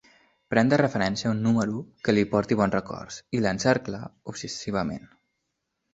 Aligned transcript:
Pren 0.53 0.69
de 0.71 0.77
referència 0.81 1.33
un 1.33 1.43
número 1.49 1.83
que 2.07 2.15
li 2.15 2.25
porti 2.33 2.59
bons 2.63 2.77
records 2.77 3.19
i 3.41 3.45
l'encercla 3.45 4.01
obsessivament. 4.35 5.07